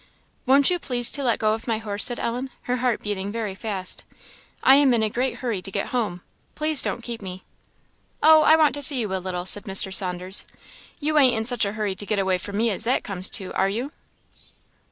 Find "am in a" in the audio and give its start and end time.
4.73-5.11